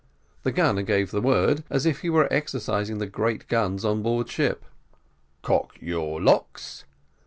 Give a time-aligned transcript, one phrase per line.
[0.41, 4.27] The gunner gave the word, as if he were exercising the great guns on board
[4.31, 4.65] ship.
[5.43, 6.85] "Cock your locks!"